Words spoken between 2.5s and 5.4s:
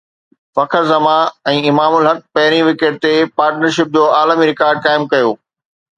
wicket تي partnership جو عالمي رڪارڊ قائم ڪيو